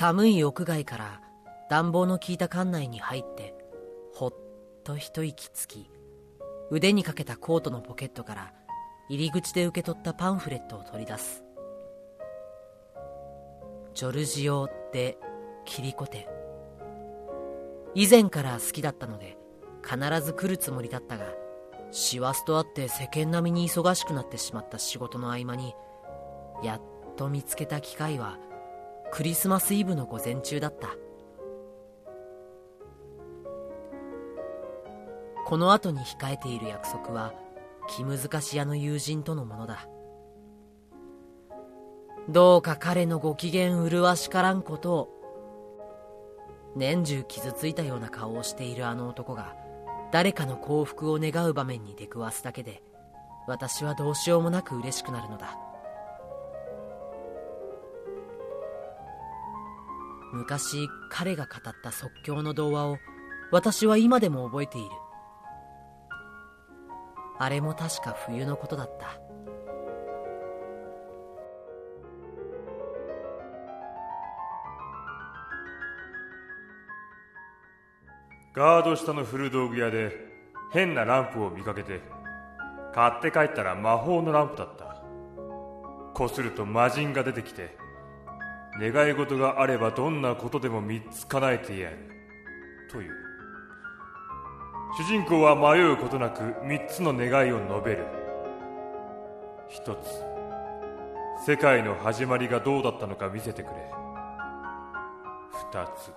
[0.00, 1.20] 寒い屋外から
[1.68, 3.56] 暖房の効いた館内に入って
[4.14, 4.34] ほっ
[4.84, 5.90] と一息つき
[6.70, 8.52] 腕にかけたコートのポケットから
[9.08, 11.42] 入り口で受け取ったパンフレットを取り出す。
[13.92, 15.18] ジョルジオ・デ・
[15.64, 16.26] キリコ展
[17.96, 19.36] 以前から好きだったので
[19.82, 21.24] 必ず来るつもりだったが
[21.90, 25.74] 師走とあって世間並みに忙しくなってしまった仕事の合間に
[26.62, 26.82] やっ
[27.16, 28.38] と見つけた機会は
[29.12, 30.88] クリスマスイブの午前中だった。
[35.46, 37.32] この後に控えている約束は
[37.88, 39.88] 気難し屋の友人とのものだ。
[42.28, 45.18] どうか彼のご機嫌麗しからんことを
[46.76, 49.56] 年中傷ついたような顔をしているあの男が
[50.12, 52.82] 誰かの幸福を願う場面に出くわすだけで
[53.46, 55.67] 私はどうしようもなく嬉しくなるのだ。
[60.32, 62.98] 昔彼が語った即興の童話を
[63.50, 64.88] 私は今でも覚えている。
[67.38, 69.20] あれも確か冬のことだった。
[78.54, 80.12] ガード下の古道具屋で
[80.72, 82.00] 変なランプを見かけて
[82.92, 85.02] 買って帰ったら魔法のランプだった。
[86.12, 87.77] こすると魔人が出てきて
[88.78, 91.96] 願い事があればどんなことでも3つ叶えてやる。
[92.90, 93.12] という。
[94.96, 98.06] 主人公は迷うことなく3つの願いを述べる。
[99.70, 100.24] 1つ。
[101.46, 103.72] 世界の始まりがどうだったのか見せてくれ。
[105.72, 106.12] 2つ。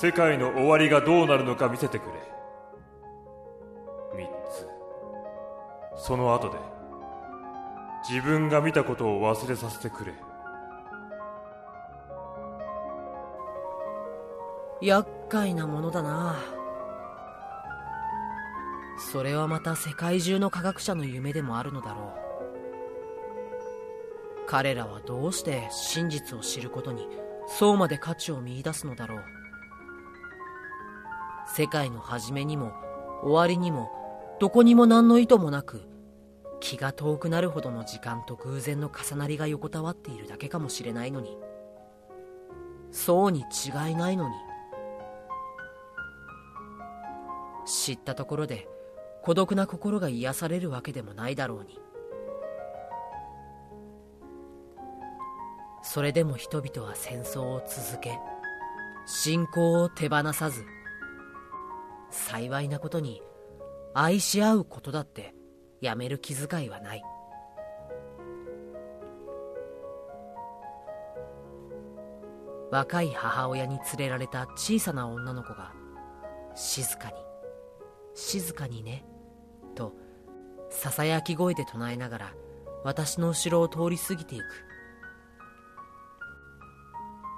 [0.00, 2.12] 世界の終わりがどうなるのか見せてくれ。
[4.14, 4.28] 3
[5.96, 6.04] つ。
[6.04, 6.58] その後で。
[8.08, 10.12] 自分が見たことを忘れさせてくれ。
[14.82, 16.34] 厄介なものだな。
[18.98, 22.04] それはまた世界中の科学者の夢でもあるのだろう。
[24.48, 27.06] 彼らはどうして真実を知ることに
[27.46, 29.24] そうまで価値を見いだすのだろう。
[31.46, 32.72] 世界の始めにも
[33.22, 33.88] 終わりにも
[34.40, 35.82] どこにも何の意図もなく
[36.58, 41.38] 気が遠くなるほどの時間と偶然の重なりが横たわっているだけかもしれないのに。
[42.90, 44.34] そうに違いないのに
[47.82, 48.68] 知ったところで
[49.22, 51.80] 孤独な心が癒されるわけでもないだろうに。
[55.82, 58.16] それでも人々は戦争を続け
[59.04, 60.64] 信仰を手放さず
[62.10, 63.20] 幸いなことに
[63.92, 65.34] 愛し合うことだって
[65.80, 67.02] やめる気遣いはない。
[72.70, 75.72] 若い母親に連れられた小さな女の子が
[76.54, 77.31] 静かに
[78.14, 79.04] 静かにね。
[79.74, 79.94] と
[80.70, 82.34] ささやき声で唱えながら
[82.84, 84.44] 私の後ろを通り過ぎていく。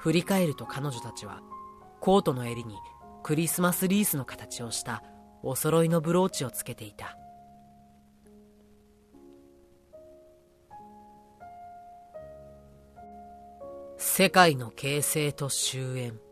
[0.00, 1.42] 振り返ると彼女たちは
[2.00, 2.76] コートの襟に
[3.22, 5.02] クリスマスリースの形をした
[5.42, 7.18] お揃いのブローチをつけていた。
[13.98, 16.25] 世界の形成と終焉。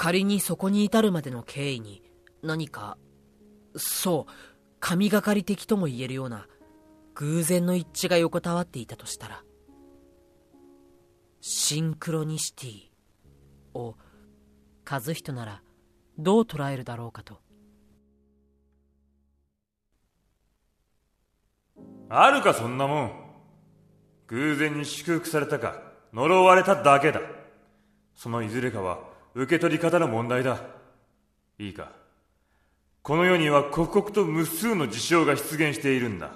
[0.00, 2.02] 仮にそこに至るまでの経緯に
[2.42, 2.96] 何か
[3.76, 4.32] そう
[4.80, 6.46] 神がかり的とも言えるような
[7.16, 9.44] 偶然の一致が横たわっていたとしたら
[11.42, 13.94] シンクロニシティを
[14.90, 15.62] 和人なら
[16.18, 17.38] どう捉えるだろうかと。
[22.08, 23.12] あるかそんなもん。
[24.28, 25.82] 偶然に祝福されたか
[26.14, 27.20] 呪われただけだ。
[28.14, 30.60] そのいずれかは受け取り方の問題だ。
[31.58, 31.92] いいか。
[33.02, 36.32] この世には刻々と無数の事象が出現しているんだ。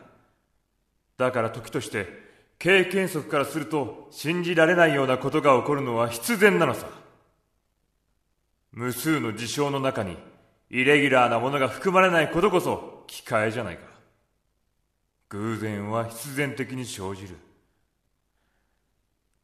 [1.17, 2.09] だから時として
[2.59, 6.87] 経験則からすると信じられないようなことが起こるのは必然なのさ。
[8.73, 10.17] 無数の事象の中に
[10.71, 13.83] イレギュラーなものが含まれないことこそ機械じゃないか。
[15.29, 17.37] 偶然は必然的に生じる。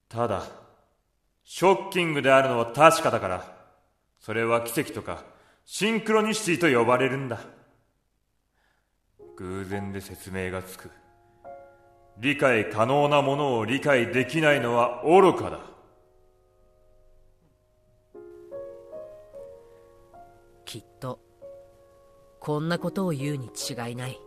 [0.08, 0.59] ただ
[1.52, 3.44] ショッキングであるのは確かだから。
[4.20, 5.24] それは奇跡とか
[5.64, 7.40] シンクロニシティと呼ばれるんだ。
[9.34, 10.92] 偶然で説明がつく。
[12.20, 15.58] 理解可能なものを理解できないのは愚かだ。
[20.64, 21.18] きっと
[22.38, 24.20] こんなことを言うに違いない。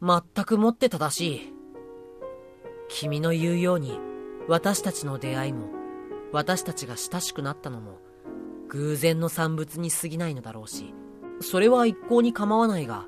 [0.00, 1.52] 全くもって正しい。
[2.88, 3.98] 君の言うように
[4.48, 5.68] 私たちの出会いも
[6.32, 7.98] 私たちが親しくなったのも
[8.68, 10.94] 偶然の産物に過ぎないのだろうし
[11.40, 13.06] それは一向に構わないが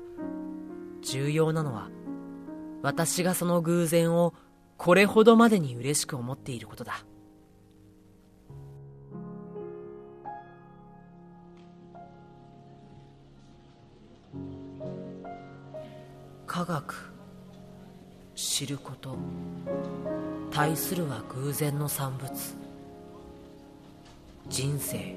[1.01, 1.89] 重要なのは
[2.81, 4.33] 私がその偶然を
[4.77, 7.05] これほどまでに嬉しく思っていることだ。
[16.45, 17.14] 科学。
[18.35, 19.15] 知ること。
[20.51, 22.29] 対するは偶然の産物。
[24.49, 25.15] 人生。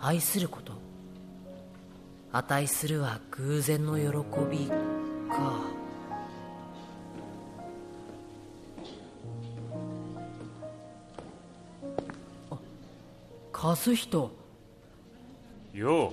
[0.00, 0.72] 愛すること。
[2.32, 4.06] 値するは偶然の喜
[4.50, 4.74] びか。
[12.50, 12.58] あ
[13.52, 14.30] 和人。
[15.72, 16.12] よう。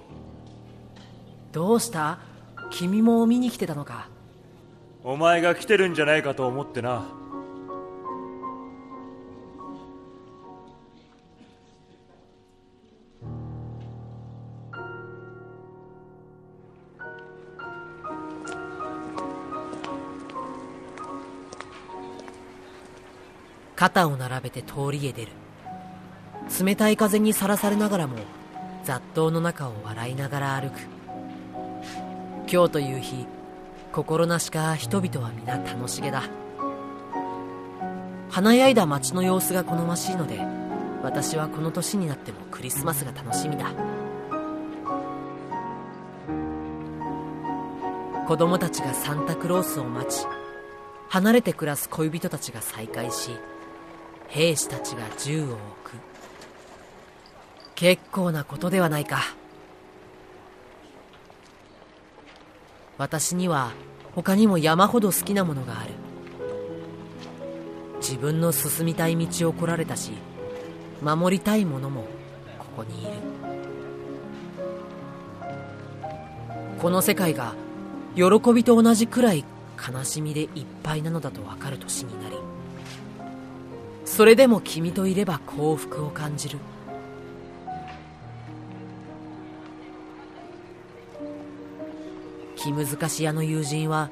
[1.51, 2.19] どうした？
[2.69, 4.07] 君も見に来てたのか
[5.01, 7.05] お前が来てるんじゃないかと思ってな。
[23.75, 25.31] 肩を並べて通りへ出る。
[26.61, 28.17] 冷たい風にさらされながらも
[28.83, 30.79] 雑踏の中を笑いながら歩く。
[32.51, 33.25] 今日という日
[33.91, 36.23] 心なしか人々は皆楽しげだ。
[38.29, 40.39] 華やいだ街の様子が好ましいので
[41.01, 43.73] 私はこの年になってもクリスマスが楽しみだ。
[48.27, 50.27] 子供たちがサンタクロースを待ち
[51.09, 53.31] 離れて暮らす恋人たちが再会し
[54.27, 55.97] 兵士たちが銃を置く。
[57.73, 59.38] 結構なことではないか。
[62.99, 63.71] 私には
[64.13, 65.93] 他にも山ほど好きなものがある。
[68.01, 70.11] 自分の進みたい道を来られたし
[71.01, 72.03] 守りたいものも
[72.57, 73.11] ここにいる。
[76.81, 77.55] この世界が
[78.15, 78.23] 喜
[78.53, 79.45] びと同じくらい
[79.77, 80.49] 悲しみでいっ
[80.83, 82.37] ぱいなのだと分かる年になり
[84.05, 86.59] それでも君といれば幸福を感じる。
[92.61, 94.11] 気難し屋の友人は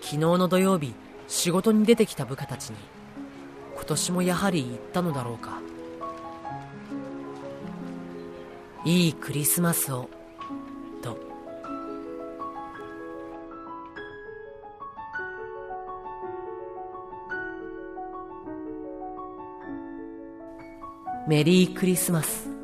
[0.00, 0.94] 昨日の土曜日
[1.28, 2.76] 仕事に出てきた部下たちに
[3.74, 5.60] 今年もやはり言ったのだろうか。
[8.86, 10.08] いいクリスマスを
[11.02, 11.18] と。
[21.28, 22.55] メリークリスマス。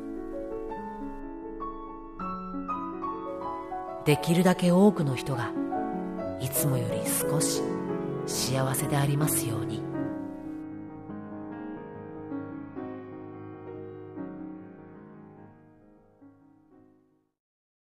[4.05, 5.51] できるだけ多くの人が
[6.41, 7.61] いつもより少し
[8.25, 9.92] 幸せでありますように。